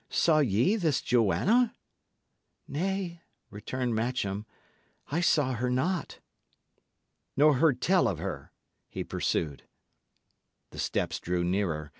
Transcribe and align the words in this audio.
Saw 0.09 0.39
ye 0.39 0.77
this 0.77 0.99
Joanna?" 0.99 1.75
"Nay," 2.67 3.21
returned 3.51 3.93
Matcham, 3.93 4.47
"I 5.11 5.21
saw 5.21 5.53
her 5.53 5.69
not." 5.69 6.17
"Nor 7.37 7.57
heard 7.57 7.81
tell 7.83 8.07
of 8.07 8.17
her?" 8.17 8.51
he 8.89 9.03
pursued. 9.03 9.61
The 10.71 10.79
steps 10.79 11.19
drew 11.19 11.43
nearer. 11.43 11.89